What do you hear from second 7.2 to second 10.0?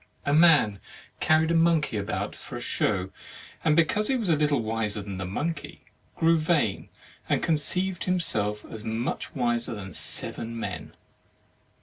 and conceived himself as much wiser than